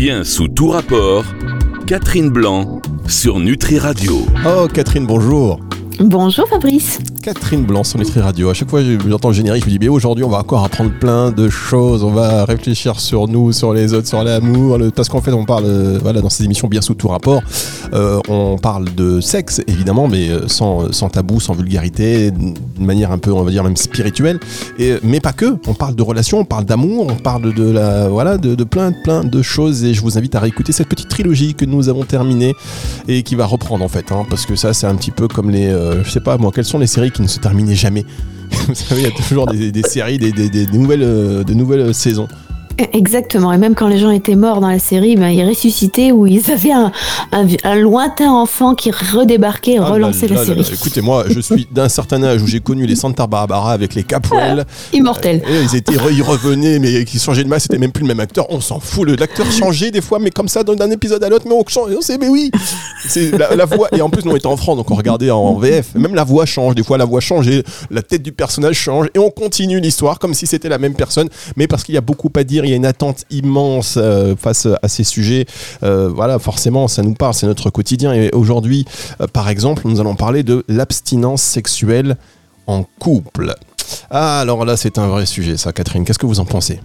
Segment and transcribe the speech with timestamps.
[0.00, 1.26] Bien sous tout rapport,
[1.86, 4.24] Catherine Blanc sur Nutri Radio.
[4.46, 5.60] Oh Catherine, bonjour.
[5.98, 7.00] Bonjour Fabrice.
[7.22, 8.48] Catherine Blanc sur Nutri Radio.
[8.48, 11.30] À chaque fois j'entends le générique, je me dis, aujourd'hui, on va encore apprendre plein
[11.30, 12.02] de choses.
[12.02, 14.78] On va réfléchir sur nous, sur les autres, sur l'amour.
[14.96, 17.42] Parce qu'en fait, on parle, euh, voilà, dans ces émissions bien sous tout rapport,
[17.92, 23.18] euh, on parle de sexe, évidemment, mais euh, sans, tabou, sans vulgarité, d'une manière un
[23.18, 24.40] peu, on va dire, même spirituelle.
[25.02, 25.58] Mais pas que.
[25.66, 28.92] On parle de relations, on parle d'amour, on parle de la, voilà, de, plein
[29.24, 29.84] de choses.
[29.84, 32.54] Et je vous invite à réécouter cette petite trilogie que nous avons terminée
[33.08, 34.10] et qui va reprendre, en fait.
[34.10, 35.70] Hein, parce que ça, c'est un petit peu comme les,
[36.02, 38.04] je sais pas, moi, quelles sont les séries qui ne se terminaient jamais.
[38.66, 42.28] Vous savez, il y a toujours des, séries, des, euh, nouvelles saisons.
[42.92, 43.52] Exactement.
[43.52, 46.50] Et même quand les gens étaient morts dans la série, ben, ils ressuscitaient ou ils
[46.50, 46.92] avaient un,
[47.32, 50.62] un, un lointain enfant qui redébarquait et Ah, relançait là, la là, série.
[50.62, 53.94] là, Écoutez, moi, je suis d'un certain âge où j'ai connu les Santa Barbara avec
[53.94, 54.64] les Caprel.
[54.92, 55.42] Immortel.
[55.48, 58.20] Et ils étaient, ils revenaient, mais qui changeaient de masse, c'était même plus le même
[58.20, 58.46] acteur.
[58.50, 59.08] On s'en fout.
[59.18, 61.90] L'acteur changeait des fois, mais comme ça, d'un épisode à l'autre, mais on change.
[61.96, 62.50] On sait, mais oui.
[63.08, 63.88] C'est la, la voix.
[63.92, 65.94] Et en plus, nous, on était en France, donc on regardait en VF.
[65.94, 66.74] Même la voix change.
[66.74, 69.08] Des fois, la voix change et la tête du personnage change.
[69.14, 71.28] Et on continue l'histoire comme si c'était la même personne.
[71.56, 74.36] Mais parce qu'il y a beaucoup à dire, il y a une attente immense euh,
[74.36, 75.46] face à ces sujets.
[75.82, 77.34] Euh, voilà, forcément, ça nous parle.
[77.34, 78.14] C'est notre quotidien.
[78.14, 78.84] Et aujourd'hui,
[79.20, 82.16] euh, par exemple, nous allons parler de l'abstinence sexuelle
[82.66, 83.54] en couple.
[84.10, 86.04] Ah, alors là, c'est un vrai sujet, ça, Catherine.
[86.04, 86.80] Qu'est-ce que vous en pensez?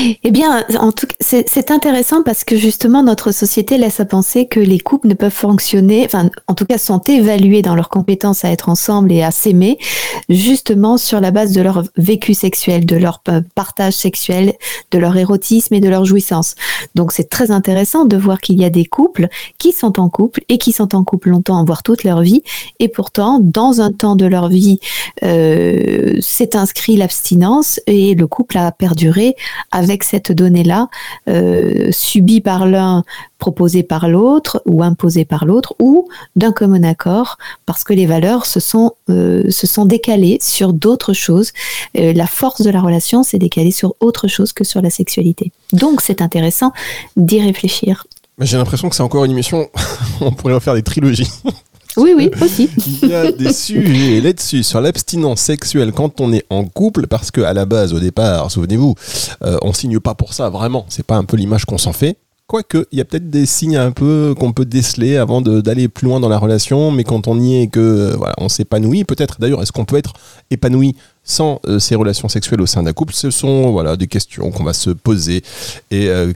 [0.00, 4.60] Eh bien, en tout c'est intéressant parce que justement, notre société laisse à penser que
[4.60, 8.50] les couples ne peuvent fonctionner, enfin, en tout cas, sont évalués dans leurs compétences à
[8.50, 9.78] être ensemble et à s'aimer,
[10.28, 14.54] justement sur la base de leur vécu sexuel, de leur pa- partage sexuel,
[14.90, 16.54] de leur érotisme et de leur jouissance.
[16.94, 20.42] Donc, c'est très intéressant de voir qu'il y a des couples qui sont en couple
[20.48, 22.42] et qui sont en couple longtemps, voire toute leur vie,
[22.78, 24.78] et pourtant, dans un temps de leur vie,
[25.24, 29.34] euh, s'est inscrit l'abstinence et le couple a perduré
[30.02, 30.88] cette donnée-là,
[31.28, 33.04] euh, subie par l'un,
[33.38, 38.46] proposée par l'autre ou imposée par l'autre, ou d'un commun accord, parce que les valeurs
[38.46, 41.52] se sont, euh, se sont décalées sur d'autres choses.
[41.96, 45.52] Euh, la force de la relation s'est décalée sur autre chose que sur la sexualité.
[45.72, 46.72] Donc c'est intéressant
[47.16, 48.06] d'y réfléchir.
[48.40, 49.68] J'ai l'impression que c'est encore une émission.
[50.20, 51.30] On pourrait en faire des trilogies.
[51.96, 52.70] Oui, oui, aussi.
[53.02, 57.30] Il y a des sujets là-dessus sur l'abstinence sexuelle quand on est en couple, parce
[57.30, 58.94] que à la base, au départ, souvenez-vous,
[59.42, 60.86] euh, on signe pas pour ça vraiment.
[60.88, 62.18] C'est pas un peu l'image qu'on s'en fait.
[62.48, 66.06] Quoique, il y a peut-être des signes un peu qu'on peut déceler avant d'aller plus
[66.06, 69.04] loin dans la relation, mais quand on y est et que euh, voilà, on s'épanouit,
[69.04, 69.38] peut-être.
[69.38, 70.14] D'ailleurs, est-ce qu'on peut être
[70.50, 73.12] épanoui sans euh, ces relations sexuelles au sein d'un couple?
[73.12, 75.42] Ce sont voilà des questions qu'on va se poser
[75.90, 76.32] et euh,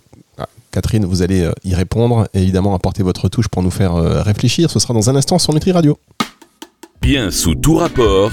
[0.72, 4.71] Catherine, vous allez euh, y répondre évidemment apporter votre touche pour nous faire euh, réfléchir.
[4.71, 5.99] Ce sera dans un instant sur Nutri Radio.
[7.03, 8.31] Bien sous tout rapport,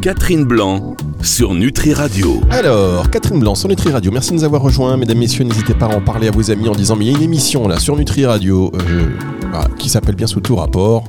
[0.00, 2.40] Catherine Blanc sur Nutri Radio.
[2.50, 4.96] Alors, Catherine Blanc sur Nutri Radio, merci de nous avoir rejoints.
[4.96, 7.14] Mesdames, messieurs, n'hésitez pas à en parler à vos amis en disant Mais il y
[7.14, 9.10] a une émission là sur Nutri Radio euh,
[9.42, 11.04] voilà, qui s'appelle bien sous tout rapport.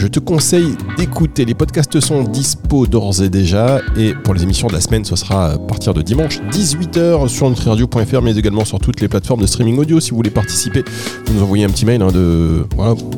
[0.00, 1.44] Je te conseille d'écouter.
[1.44, 3.82] Les podcasts sont dispo d'ores et déjà.
[3.98, 7.50] Et pour les émissions de la semaine, ce sera à partir de dimanche 18h sur
[7.50, 10.00] nutriradio.fr, mais également sur toutes les plateformes de streaming audio.
[10.00, 10.84] Si vous voulez participer,
[11.26, 12.64] vous nous envoyez un petit mail hein, de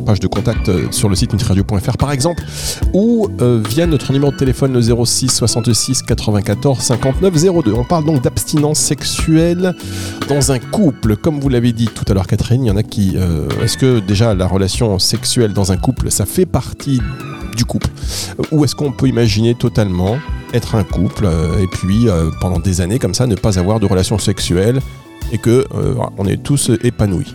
[0.05, 2.43] page de contact euh, sur le site nutriradio.fr par exemple,
[2.93, 7.73] ou euh, via notre numéro de téléphone le 06 66 94 59 02.
[7.75, 9.75] On parle donc d'abstinence sexuelle
[10.29, 11.17] dans un couple.
[11.17, 13.12] Comme vous l'avez dit tout à l'heure, Catherine, il y en a qui.
[13.17, 17.01] euh, Est-ce que déjà la relation sexuelle dans un couple, ça fait partie
[17.57, 17.89] du couple?
[18.51, 20.19] Ou est-ce qu'on peut imaginer totalement
[20.55, 23.81] être un couple euh, et puis euh, pendant des années comme ça ne pas avoir
[23.81, 24.81] de relation sexuelle
[25.33, 25.67] et que
[26.19, 27.35] on est tous épanouis?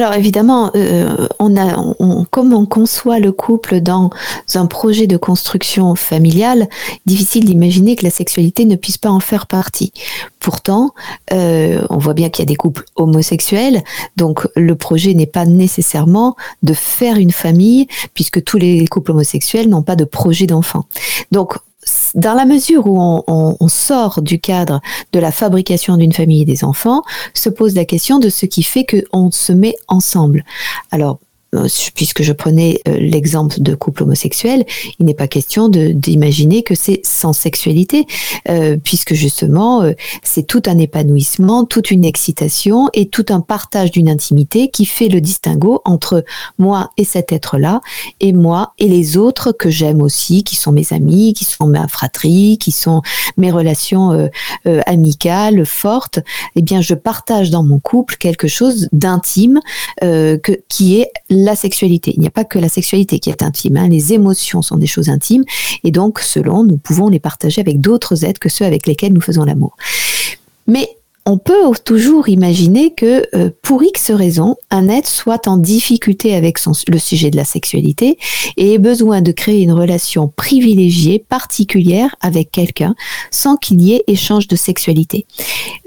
[0.00, 4.08] Alors évidemment, euh, on a, on- comme on conçoit le couple dans
[4.54, 6.68] un projet de construction familiale,
[7.04, 9.92] difficile d'imaginer que la sexualité ne puisse pas en faire partie.
[10.38, 10.94] Pourtant,
[11.34, 13.82] euh, on voit bien qu'il y a des couples homosexuels,
[14.16, 19.68] donc le projet n'est pas nécessairement de faire une famille, puisque tous les couples homosexuels
[19.68, 20.86] n'ont pas de projet d'enfant.
[21.30, 21.56] Donc
[22.14, 24.80] dans la mesure où on, sort du cadre
[25.12, 27.02] de la fabrication d'une famille et des enfants,
[27.34, 30.44] se pose la question de ce qui fait qu'on se met ensemble.
[30.90, 31.18] Alors,
[31.94, 34.64] puisque je prenais euh, l'exemple de couple homosexuel,
[34.98, 38.06] il n'est pas question d'imaginer que c'est sans sexualité,
[38.48, 39.92] euh, puisque justement, euh,
[40.22, 45.08] c'est tout un épanouissement, toute une excitation et tout un partage d'une intimité qui fait
[45.08, 46.24] le distinguo entre
[46.58, 47.80] moi et cet être-là,
[48.20, 51.88] et moi et les autres que j'aime aussi, qui sont mes amis, qui sont ma
[51.88, 53.02] fratrie, qui sont
[53.36, 54.28] mes relations euh,
[54.66, 56.20] euh, amicales fortes.
[56.56, 59.60] Eh bien, je partage dans mon couple quelque chose d'intime
[60.02, 60.38] euh,
[60.68, 61.10] qui est
[61.44, 62.12] la sexualité.
[62.14, 63.76] Il n'y a pas que la sexualité qui est intime.
[63.76, 63.88] hein.
[63.88, 65.44] Les émotions sont des choses intimes
[65.84, 69.20] et donc, selon, nous pouvons les partager avec d'autres êtres que ceux avec lesquels nous
[69.20, 69.76] faisons l'amour.
[70.66, 70.88] Mais
[71.26, 76.58] on peut toujours imaginer que euh, pour X raisons, un être soit en difficulté avec
[76.88, 78.18] le sujet de la sexualité
[78.56, 82.94] et ait besoin de créer une relation privilégiée, particulière avec quelqu'un
[83.30, 85.26] sans qu'il y ait échange de sexualité.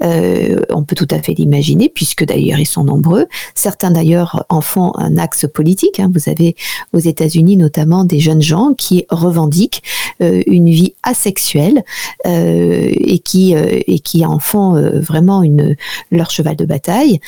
[0.02, 3.26] Euh, on peut tout à fait l'imaginer puisque d'ailleurs ils sont nombreux.
[3.54, 5.98] Certains d'ailleurs en font un axe politique.
[6.00, 6.10] Hein.
[6.14, 6.54] Vous avez
[6.92, 9.82] aux États-Unis notamment des jeunes gens qui revendiquent
[10.20, 11.82] une vie asexuelle
[12.24, 15.76] et qui et qui en font vraiment une,
[16.10, 17.20] leur cheval de bataille.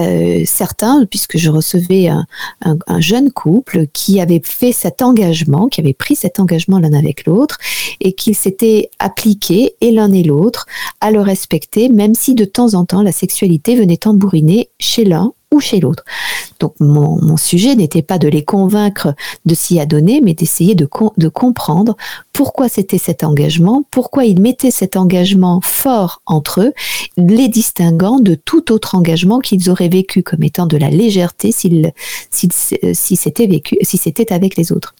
[0.00, 2.26] Euh, certains, puisque je recevais un,
[2.98, 7.58] jeune couple qui avait fait cet engagement, qui avait pris cet engagement l'un avec l'autre,
[8.00, 10.66] et qu'ils s'étaient appliqués, et l'un et l'autre,
[11.00, 15.32] à le respecter, même si de temps en temps la sexualité venait tambouriner chez l'un
[15.52, 16.04] ou chez l'autre.
[16.58, 19.14] Donc mon, sujet n'était pas de les convaincre
[19.46, 21.96] de s'y adonner, mais d'essayer de, de comprendre
[22.32, 26.72] pourquoi c'était cet engagement, pourquoi ils mettaient cet engagement fort entre eux,
[27.16, 31.92] les distinguant de tout autre engagement qu'ils auraient vécu comme étant de la légèreté s'ils
[32.30, 34.94] si c'était vécu, si c'était avec les autres.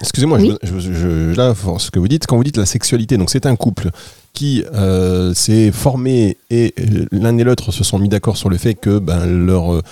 [0.00, 3.90] excusez-moi, là, ce que vous dites, quand vous dites la sexualité, donc c'est un couple
[4.32, 8.56] qui euh, s'est formé et euh, l'un et l'autre se sont mis d'accord sur le
[8.56, 9.82] fait que ben, leur, euh,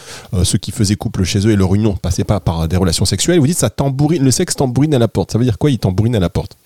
[0.44, 3.04] ceux qui faisaient couple chez eux et leur union ne passaient pas par des relations
[3.04, 3.40] sexuelles.
[3.40, 5.32] Vous dites ça tambourine, le sexe tambourine à la porte.
[5.32, 6.56] Ça veut dire quoi Il tambourine à la porte?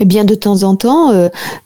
[0.00, 1.12] Eh bien, de temps en temps,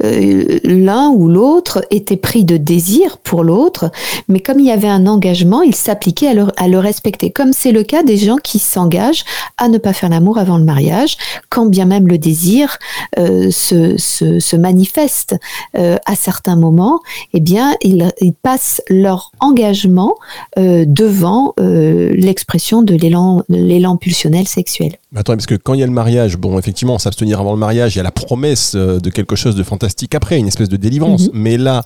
[0.00, 3.90] l'un ou l'autre était pris de désir pour l'autre,
[4.28, 7.30] mais comme il y avait un engagement, il s'appliquait à le, à le respecter.
[7.30, 9.24] Comme c'est le cas des gens qui s'engagent
[9.58, 11.18] à ne pas faire l'amour avant le mariage,
[11.50, 12.78] quand bien même le désir
[13.16, 15.36] se, se, se manifeste.
[15.76, 17.00] Euh, à certains moments,
[17.32, 18.12] eh bien, ils,
[18.42, 20.16] passent leur engagement
[20.58, 24.96] euh, devant euh, l'expression de l'élan, l'élan pulsionnel sexuel.
[25.14, 27.94] Attends, parce que quand il y a le mariage, bon, effectivement, s'abstenir avant le mariage,
[27.94, 31.24] il y a la promesse de quelque chose de fantastique après, une espèce de délivrance.
[31.24, 31.30] Mhm.
[31.34, 31.84] Mais là,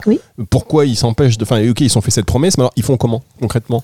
[0.50, 1.44] pourquoi ils s'empêchent de.
[1.44, 3.82] Enfin, ok, ils ont fait cette promesse, mais alors ils font comment concrètement?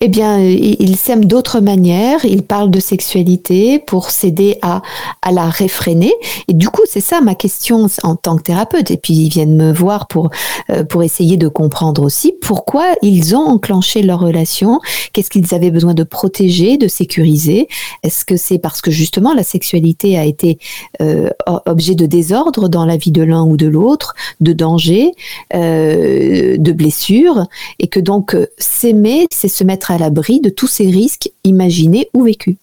[0.00, 2.24] Eh bien, ils s'aiment d'autres manières.
[2.24, 4.82] Ils parlent de sexualité pour s'aider à,
[5.22, 6.12] à la réfréner.
[6.48, 8.90] Et du coup, c'est ça ma question en tant que thérapeute.
[8.90, 10.30] Et puis, viennent me voir pour,
[10.70, 14.80] euh, pour essayer de comprendre aussi pourquoi ils ont enclenché leur relation,
[15.12, 17.68] qu'est-ce qu'ils avaient besoin de protéger, de sécuriser.
[18.02, 20.58] Est-ce que c'est parce que justement la sexualité a été
[21.00, 21.30] euh,
[21.66, 25.12] objet de désordre dans la vie de l'un ou de l'autre, de danger,
[25.54, 27.46] euh, de blessures,
[27.78, 32.24] et que donc s'aimer, c'est se mettre à l'abri de tous ces risques imaginés ou
[32.24, 32.56] vécus?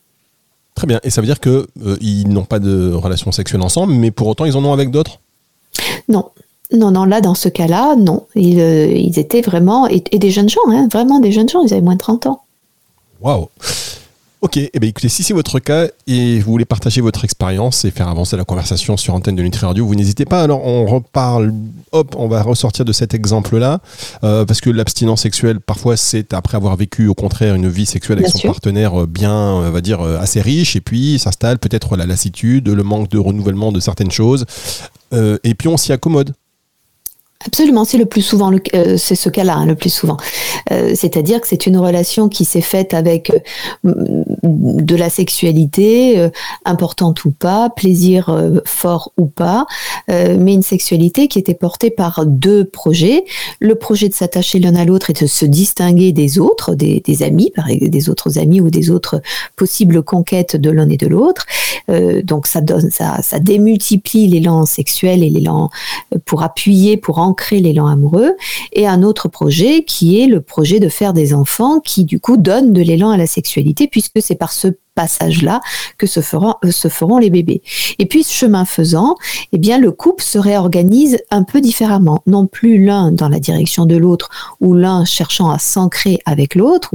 [0.75, 0.99] Très bien.
[1.03, 1.65] Et ça veut dire qu'ils
[2.01, 5.19] ils n'ont pas de relation sexuelle ensemble, mais pour autant ils en ont avec d'autres?
[6.07, 6.29] Non.
[6.73, 8.25] Non, non, là, dans ce cas-là, non.
[8.35, 11.81] Ils, euh, étaient vraiment, et, des jeunes gens, hein, vraiment des jeunes gens, ils avaient
[11.81, 12.43] moins de 30 ans.
[13.21, 13.49] Waouh
[14.43, 17.91] Ok, eh bien, écoutez, si c'est votre cas et vous voulez partager votre expérience et
[17.91, 20.41] faire avancer la conversation sur antenne de Nutri Radio, vous n'hésitez pas.
[20.41, 21.53] Alors, on reparle,
[21.91, 23.81] hop, on va ressortir de cet exemple-là,
[24.23, 28.17] euh, parce que l'abstinence sexuelle, parfois, c'est après avoir vécu, au contraire, une vie sexuelle
[28.17, 32.07] avec son partenaire euh, bien, on va dire, assez riche, et puis s'installe peut-être la
[32.07, 34.47] lassitude, le manque de renouvellement de certaines choses,
[35.13, 36.33] et puis on s'y accommode.
[37.47, 40.17] Absolument, c'est le plus souvent, euh, c'est ce cas-là, hein, le plus souvent.
[40.71, 46.29] Euh, c'est-à-dire que c'est une relation qui s'est faite avec euh, de la sexualité,
[46.65, 48.35] importante ou pas, plaisir
[48.65, 49.65] fort ou pas,
[50.07, 53.23] mais une sexualité qui était portée par deux projets.
[53.59, 57.51] Le projet de s'attacher l'un à l'autre et de se distinguer des autres, des, amis,
[57.81, 59.21] des autres amis ou des autres
[59.55, 61.45] possibles conquêtes de l'un et de l'autre.
[62.23, 65.69] donc ça donne, ça, ça démultiplie l'élan sexuel et l'élan
[66.25, 68.35] pour appuyer, pour en créer l'élan amoureux,
[68.73, 72.37] et un autre projet qui est le projet de faire des enfants qui du coup
[72.37, 75.61] donne de l'élan à la sexualité puisque c'est par ce passage-là
[75.97, 77.61] que se feront, euh, se feront les bébés.
[77.99, 79.15] Et puis, chemin faisant,
[79.51, 82.21] eh bien, le couple se réorganise un peu différemment.
[82.27, 84.29] Non plus l'un dans la direction de l'autre
[84.59, 86.91] ou l'un cherchant à s'ancrer avec l'autre,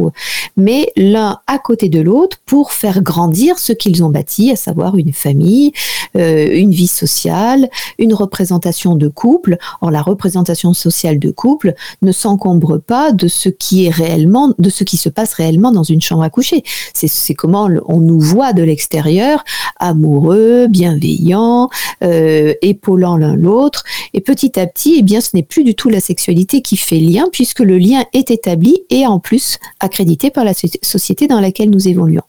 [0.57, 4.97] mais l'un à côté de l'autre pour faire grandir ce qu'ils ont bâti, à savoir
[4.97, 5.73] une famille,
[6.17, 9.57] euh, une vie sociale, une représentation de couple.
[9.81, 14.71] Or, la représentation sociale de couple ne s'encombre pas de ce qui est réellement, de
[14.71, 16.63] ce qui se passe réellement dans une chambre à coucher.
[16.95, 19.45] C'est comment on nous voit de l'extérieur,
[19.79, 21.69] amoureux, bienveillants,
[22.03, 23.85] euh, épaulant l'un l'autre.
[24.15, 26.99] Et petit à petit, eh bien, ce n'est plus du tout la sexualité qui fait
[26.99, 31.71] lien, puisque le lien est établi et en plus accrédité par la société dans laquelle
[31.71, 32.23] nous évoluons.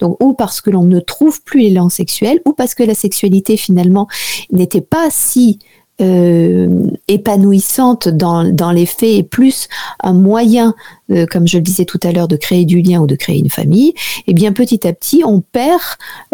[0.00, 3.56] Donc, ou parce que l'on ne trouve plus l'élan sexuel, ou parce que la sexualité
[3.56, 4.08] finalement
[4.52, 5.58] n'était pas si
[6.00, 9.68] euh, épanouissante dans, les faits et plus
[10.02, 10.74] un moyen,
[11.12, 13.38] euh, comme je le disais tout à l'heure, de créer du lien ou de créer
[13.38, 13.94] une famille, et
[14.28, 15.80] eh bien petit à petit, on perd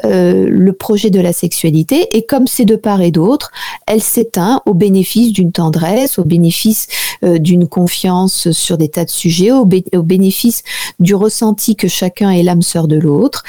[0.06, 3.50] euh, le projet de la sexualité et comme c'est de part et d'autre,
[3.86, 6.86] elle s'éteint au bénéfice d'une tendresse, au bénéfice
[7.22, 10.62] d'une confiance sur des tas de sujets, au, au, bénéfice
[11.00, 13.44] du ressenti que chacun est l'âme sœur de l'autre,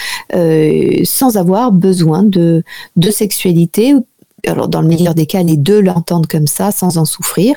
[1.05, 2.63] sans avoir besoin de,
[2.97, 3.95] de sexualité
[4.47, 7.55] alors dans le meilleur des cas, les deux l'entendent comme ça, sans en souffrir.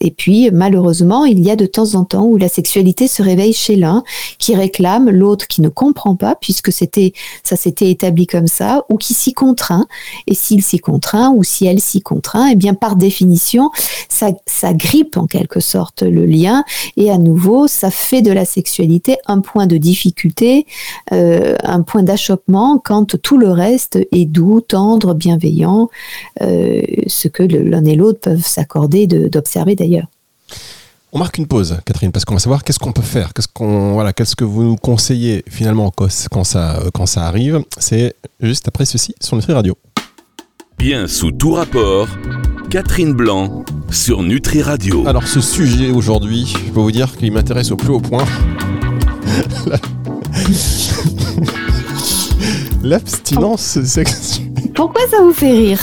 [0.00, 3.52] Et puis, malheureusement, il y a de temps en temps où la sexualité se réveille
[3.52, 4.02] chez l'un
[4.38, 8.96] qui réclame, l'autre qui ne comprend pas, puisque c'était, ça s'était établi comme ça, ou
[8.96, 9.86] qui s'y contraint.
[10.26, 13.70] Et s'il s'y contraint, ou si elle s'y contraint, eh bien, par définition,
[14.08, 16.64] ça, ça grippe en quelque sorte le lien.
[16.96, 20.66] Et à nouveau, ça fait de la sexualité un point de difficulté,
[21.12, 25.90] euh, un point d'achoppement quand tout le reste est doux, tendre, bienveillant,
[26.40, 29.89] euh, ce que l'un et l'autre peuvent s'accorder d'observer d'ailleurs.
[31.12, 33.94] On marque une pause, Catherine, parce qu'on va savoir qu'est-ce qu'on peut faire, qu'est-ce qu'on
[33.94, 37.64] voilà, qu'est-ce que vous nous conseillez finalement quand ça quand ça arrive.
[37.78, 39.76] C'est juste après ceci sur Nutri Radio.
[40.78, 42.06] Bien sous tout rapport,
[42.70, 45.04] Catherine Blanc sur Nutri Radio.
[45.08, 48.24] Alors ce sujet aujourd'hui, je peux vous dire qu'il m'intéresse au plus haut point.
[52.82, 54.46] L'abstinence sexuelle.
[54.74, 55.80] Pourquoi ça vous fait rire?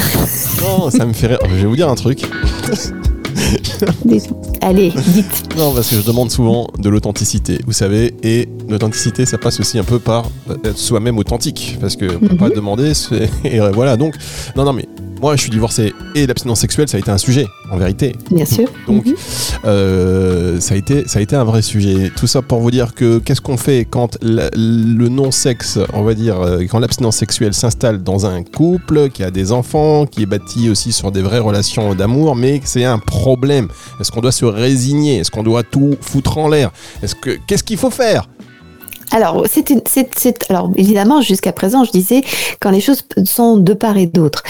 [0.62, 1.40] Non, ça me fait rire.
[1.50, 2.26] Je vais vous dire un truc.
[4.62, 5.56] Allez, dites.
[5.58, 9.80] Non, parce que je demande souvent de l'authenticité, vous savez, et l'authenticité, ça passe aussi
[9.80, 10.30] un peu par
[10.64, 12.56] être soi-même authentique, parce que ne peut pas mhm.
[12.56, 12.94] demander,
[13.44, 14.16] et voilà, donc,
[14.56, 14.88] non, non, mais
[15.22, 18.16] moi, je suis divorcé et l'abstinence sexuelle, ça a été un sujet, en vérité.
[18.32, 18.68] Bien sûr.
[18.88, 19.16] Donc, mhm.
[19.66, 22.12] euh, ça, a été, ça a été un vrai sujet.
[22.16, 26.40] Tout ça pour vous dire que qu'est-ce qu'on fait quand le non-sexe, on va dire,
[26.40, 30.70] euh, quand l'abstinence sexuelle s'installe dans un couple, qui a des enfants, qui est bâti
[30.70, 33.68] aussi sur des vraies relations d'amour, mais c'est un problème.
[34.00, 35.18] Est-ce qu'on doit se résigner?
[35.18, 36.72] Est-ce qu'on doit tout foutre en l'air?
[37.02, 38.28] Est-ce que qu'est-ce qu'il faut faire?
[39.12, 39.72] Alors, c'est,
[40.50, 42.24] alors évidemment, jusqu'à présent, je disais
[42.60, 44.44] quand les choses sont de part et d'autre.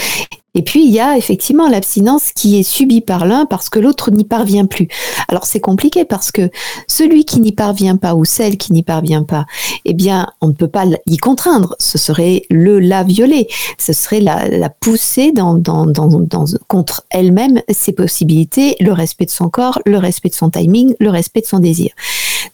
[0.54, 4.10] Et puis, il y a effectivement l'abstinence qui est subie par l'un parce que l'autre
[4.10, 4.88] n'y parvient plus.
[5.28, 6.50] Alors, c'est compliqué parce que
[6.86, 9.46] celui qui n'y parvient pas ou celle qui n'y parvient pas,
[9.84, 11.76] eh bien, on ne peut pas y contraindre.
[11.78, 13.48] Ce serait le la violer.
[13.78, 19.50] Ce serait la, pousser dans, dans, dans, contre elle-même ses possibilités, le respect de son
[19.50, 21.92] corps, le respect de son timing, le respect de son désir.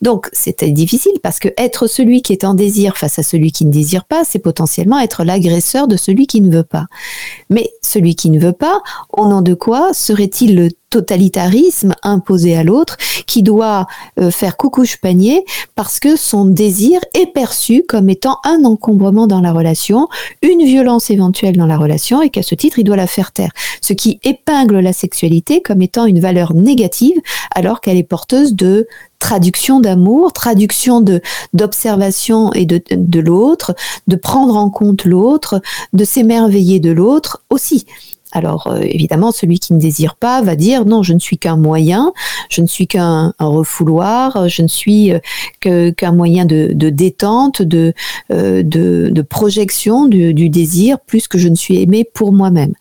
[0.02, 3.64] Donc, c'était difficile parce que être celui qui est en désir face à celui qui
[3.64, 6.86] ne désire pas, c'est potentiellement être l'agresseur de celui qui ne veut pas.
[7.50, 12.62] Mais celui qui ne veut pas, au nom de quoi serait-il le totalitarisme imposé à
[12.62, 12.96] l'autre
[13.26, 13.88] qui doit
[14.20, 19.40] euh, faire coucouche panier parce que son désir est perçu comme étant un encombrement dans
[19.40, 20.06] la relation,
[20.40, 23.50] une violence éventuelle dans la relation et qu'à ce titre il doit la faire taire.
[23.80, 27.20] Ce qui épingle la sexualité comme étant une valeur négative
[27.50, 28.86] alors qu'elle est porteuse de
[29.18, 31.04] traduction d'amour, traduction
[31.54, 33.74] d'observation et de l'autre,
[34.06, 35.60] de prendre en compte l'autre,
[35.92, 37.84] de s'émerveiller de l'autre aussi.
[38.34, 41.56] Alors euh, évidemment, celui qui ne désire pas va dire non, je ne suis qu'un
[41.56, 42.12] moyen,
[42.50, 47.94] je ne suis qu'un refouloir, je ne suis euh, qu'un moyen de, détente, de,
[48.32, 52.74] euh, de, de, projection du, du, désir, plus que je ne suis aimé pour moi-même.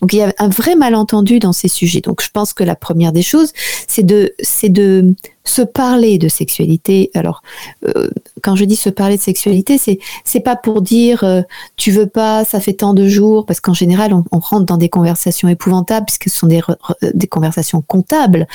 [0.00, 2.00] Donc il y a un vrai malentendu dans ces sujets.
[2.00, 3.52] Donc je pense que la première des choses,
[3.86, 5.14] c'est de, c'est de
[5.46, 7.10] se parler de sexualité.
[7.14, 7.42] Alors,
[7.86, 8.10] euh,
[8.42, 11.42] quand je dis se parler de sexualité, c'est c'est pas pour dire euh,
[11.76, 14.88] tu veux pas, ça fait tant de jours, parce qu'en général on, rentre dans des
[14.88, 18.46] conversations épouvantables puisque ce sont des conversations comptables.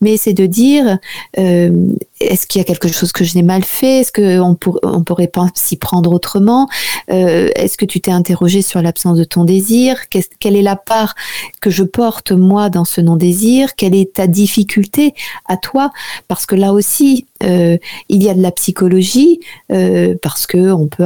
[0.00, 0.98] Mais c'est de dire
[1.38, 1.86] euh,
[2.20, 4.00] est-ce qu'il y a quelque chose que je n'ai mal fait?
[4.00, 6.68] Est-ce qu'on on pourrait s'y prendre autrement?
[7.08, 9.96] Est-ce que tu t'es interrogé sur l'absence de ton désir?
[10.08, 11.14] Quelle est la part
[11.60, 13.74] que je porte moi dans ce non-désir?
[13.76, 15.14] Quelle est ta difficulté
[15.46, 15.90] à toi?
[16.32, 17.76] Parce que là aussi, euh,
[18.08, 21.04] il y a de la psychologie, euh, parce que on peut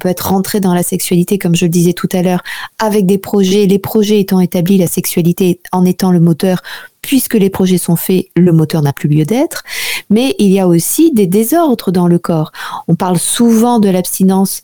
[0.00, 2.42] peut être rentré dans la sexualité, comme je le disais tout à l'heure,
[2.80, 6.62] avec des projets, les projets étant établis, la sexualité en étant le moteur
[7.00, 9.62] puisque les projets sont faits, le moteur n'a plus lieu d'être.
[10.10, 12.50] Mais il y a aussi des désordres dans le corps.
[12.88, 14.60] On parle souvent de l'abstinence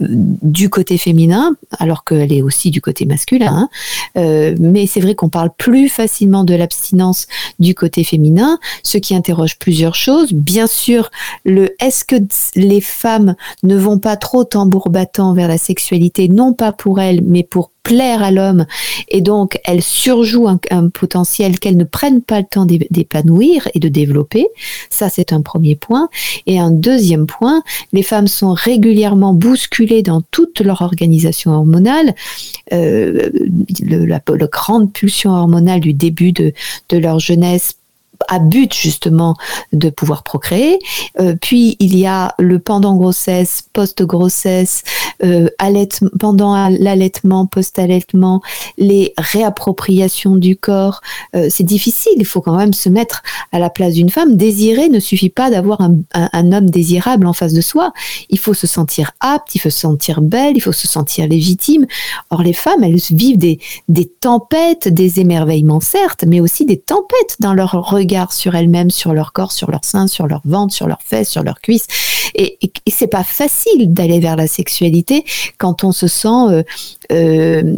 [0.00, 3.52] du côté féminin, alors qu'elle est aussi du côté masculin.
[3.52, 3.68] Hein.
[4.16, 7.26] Euh, mais c'est vrai qu'on parle plus facilement de l'abstinence
[7.58, 10.32] du côté féminin, ce qui interroge plusieurs choses.
[10.32, 11.10] Bien sûr,
[11.44, 12.16] le est-ce que
[12.54, 17.22] les femmes ne vont pas trop tambour battant vers la sexualité, non pas pour elles,
[17.22, 18.66] mais pour plaire à l'homme
[19.08, 23.88] et donc elles surjouent un, potentiel qu'elles ne prennent pas le temps d'épanouir et de
[23.88, 24.46] développer.
[24.90, 26.10] Ça, c'est un premier point.
[26.46, 27.62] Et un deuxième point,
[27.94, 32.14] les femmes sont régulièrement bousculées dans toute leur organisation hormonale.
[32.74, 33.30] Euh,
[33.80, 34.20] la,
[34.52, 36.52] grande pulsion hormonale du début de
[36.92, 37.77] leur jeunesse
[38.26, 39.36] à but justement
[39.72, 40.78] de pouvoir procréer.
[41.20, 44.82] Euh, puis il y a le pendant grossesse, post-grossesse,
[45.22, 45.48] euh,
[46.18, 48.42] pendant l'allaitement, post-allaitement,
[48.76, 51.00] les réappropriations du corps.
[51.36, 53.22] Euh, c'est difficile, il faut quand même se mettre
[53.52, 54.36] à la place d'une femme.
[54.36, 57.92] Désirer ne suffit pas d'avoir un, homme désirable en face de soi.
[58.30, 61.86] Il faut se sentir apte, il faut se sentir belle, il faut se sentir légitime.
[62.30, 63.58] Or les femmes, elles vivent des,
[63.88, 69.14] des tempêtes, des émerveillements certes, mais aussi des tempêtes dans leur regard sur elles-mêmes, sur
[69.14, 71.86] leur corps, sur leur sein, sur leur ventre, sur leurs fesses, sur leurs cuisses.
[72.34, 72.58] Et,
[72.90, 75.24] c'est pas facile d'aller vers la sexualité
[75.56, 76.62] quand on se sent euh,
[77.12, 77.76] euh,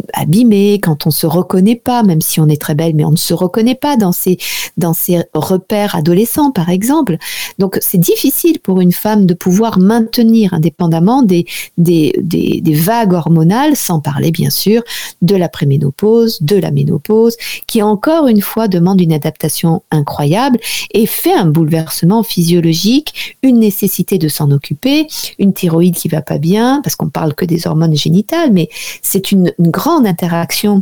[0.81, 3.33] quand on se reconnaît pas, même si on est très belle, mais on ne se
[3.33, 4.37] reconnaît pas dans ces
[4.77, 7.17] dans ces repères adolescents, par exemple.
[7.59, 11.45] Donc c'est difficile pour une femme de pouvoir maintenir indépendamment des
[11.77, 14.83] des, des, des vagues hormonales, sans parler bien sûr
[15.21, 20.59] de la préménopause, de la ménopause, qui encore une fois demande une adaptation incroyable
[20.93, 25.07] et fait un bouleversement physiologique, une nécessité de s'en occuper,
[25.39, 28.69] une thyroïde qui va pas bien, parce qu'on parle que des hormones génitales, mais
[29.01, 30.81] c'est une, grande interaction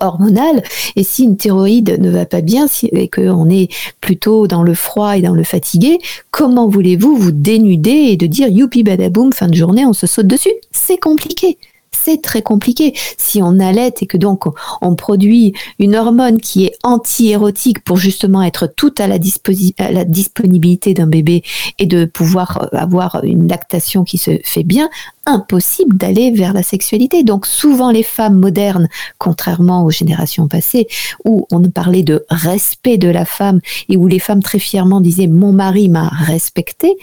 [0.00, 0.62] hormonale.
[0.96, 3.68] Et si une thyroïde ne va pas bien si, et qu'on est
[4.00, 5.98] plutôt dans le froid et dans le fatigué,
[6.30, 10.26] comment voulez-vous vous dénuder et de dire youpi badaboum fin de journée on se saute
[10.26, 10.52] dessus?
[10.70, 11.58] C'est compliqué.
[11.92, 12.94] C'est très compliqué.
[13.16, 14.44] Si on allait et que donc
[14.80, 19.18] on produit une hormone qui est anti-érotique pour justement être tout à la,
[19.78, 21.44] à la disponibilité d'un bébé
[21.78, 24.90] et de pouvoir avoir une lactation qui se fait bien,
[25.26, 27.22] impossible d'aller vers la sexualité.
[27.22, 28.88] Donc souvent les femmes modernes,
[29.18, 30.88] contrairement aux générations passées,
[31.24, 35.26] où on parlait de respect de la femme et où les femmes très fièrement disaient
[35.26, 36.96] mon mari m'a respecté,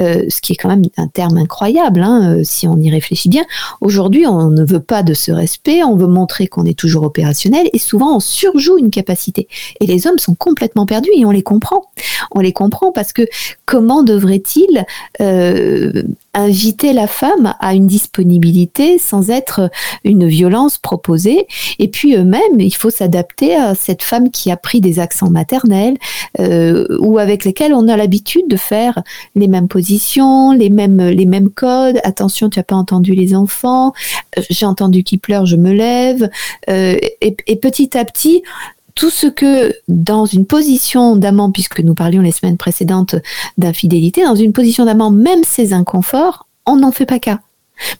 [0.00, 3.28] euh, ce qui est quand même un terme incroyable hein, euh, si on y réfléchit
[3.28, 3.44] bien.
[3.80, 7.68] Aujourd'hui, on ne veut pas de ce respect, on veut montrer qu'on est toujours opérationnel
[7.72, 9.48] et souvent on surjoue une capacité.
[9.80, 11.90] Et les hommes sont complètement perdus et on les comprend.
[12.32, 13.22] On les comprend parce que
[13.66, 14.84] comment devrait-il
[15.20, 16.02] euh,
[16.34, 19.70] inviter la femme à une disponibilité sans être
[20.04, 21.46] une violence proposée.
[21.78, 25.96] Et puis eux-mêmes, il faut s'adapter à cette femme qui a pris des accents maternels
[26.40, 29.02] euh, ou avec lesquels on a l'habitude de faire
[29.34, 31.98] les mêmes positions, les mêmes, les mêmes codes.
[32.04, 33.92] Attention, tu n'as pas entendu les enfants.
[34.48, 36.30] J'ai entendu qui pleure, je me lève.
[36.70, 38.42] Euh, et petit à petit,
[38.94, 43.16] tout ce que dans une position d'amant, puisque nous parlions les semaines précédentes
[43.58, 47.40] d'infidélité, dans une position d'amant, même ces inconforts, on n'en fait pas cas.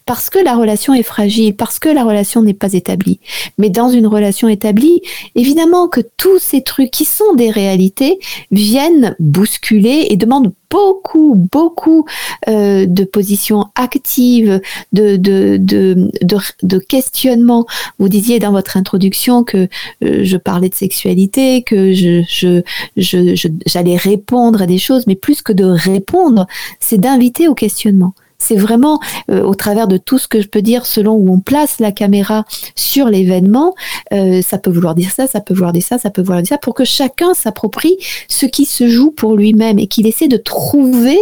[0.05, 3.19] Parce que la relation est fragile, parce que la relation n'est pas établie.
[3.57, 5.01] Mais dans une relation établie,
[5.35, 8.19] évidemment que tous ces trucs qui sont des réalités
[8.51, 12.05] viennent bousculer et demandent beaucoup, beaucoup
[12.47, 14.59] euh, de positions actives,
[14.91, 17.67] de, de, de, de, de questionnement.
[17.99, 19.67] Vous disiez dans votre introduction que
[20.03, 22.63] euh, je parlais de sexualité, que je, je,
[22.97, 26.47] je, j'allais répondre à des choses, mais plus que de répondre,
[26.79, 28.99] c'est d'inviter au questionnement c'est vraiment
[29.31, 31.91] euh, au travers de tout ce que je peux dire selon où on place la
[31.91, 33.73] caméra sur l'événement.
[34.13, 36.49] Euh, ça peut vouloir dire ça, ça peut vouloir dire ça, ça peut vouloir dire
[36.49, 40.37] ça, pour que chacun s'approprie ce qui se joue pour lui-même et qu'il essaie de
[40.37, 41.17] trouver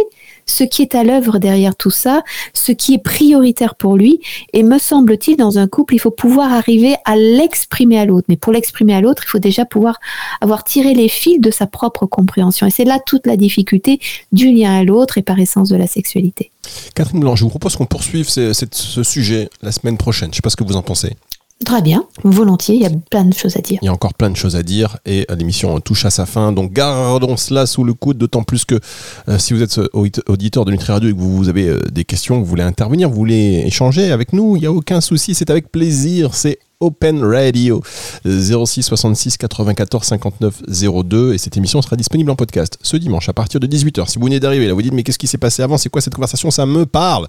[0.52, 4.20] ce qui est à l'œuvre derrière tout ça, ce qui est prioritaire pour lui.
[4.52, 8.26] Et me semble-t-il, dans un couple, il faut pouvoir arriver à l'exprimer à l'autre.
[8.28, 9.98] Mais pour l'exprimer à l'autre, il faut déjà pouvoir
[10.40, 12.66] avoir tiré les fils de sa propre compréhension.
[12.66, 13.98] Et c'est là toute la difficulté
[14.32, 16.50] du lien à l'autre et par essence de la sexualité.
[16.94, 20.28] Catherine Blanc, je vous propose qu'on poursuive ce, ce, sujet la semaine prochaine.
[20.28, 21.16] Je ne sais pas ce que vous en pensez.
[21.64, 23.78] Très bien, volontiers, il y a plein de choses à dire.
[23.82, 26.26] Il y a encore plein de choses à dire et euh, l'émission touche à sa
[26.26, 28.80] fin, donc gardons cela sous le coude, d'autant plus que
[29.28, 32.38] euh, si vous êtes auditeur de Nutri Radio et que vous avez euh, des questions,
[32.38, 35.70] vous voulez intervenir, vous voulez échanger avec nous, il n'y a aucun souci, c'est avec
[35.70, 37.80] plaisir, c'est Open Radio
[38.24, 40.62] 06 66 94 59
[41.04, 44.08] 02 et cette émission sera disponible en podcast ce dimanche à partir de 18h.
[44.08, 45.78] Si vous venez d'arriver là, vous dites mais qu'est-ce qui s'est passé avant?
[45.78, 46.50] C'est quoi cette conversation?
[46.50, 47.28] Ça me parle.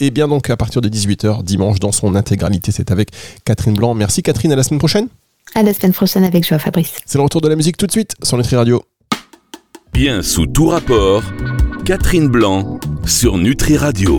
[0.00, 3.10] Et eh bien donc à partir de 18h dimanche dans son intégralité, c'est avec
[3.44, 3.94] Catherine Blanc.
[3.94, 5.08] Merci Catherine, à la semaine prochaine.
[5.54, 6.92] À la semaine prochaine avec Joie Fabrice.
[7.06, 8.82] C'est le retour de la musique tout de suite sur Nutri Radio.
[9.92, 11.22] Bien sous tout rapport,
[11.84, 14.16] Catherine Blanc sur Nutri Radio.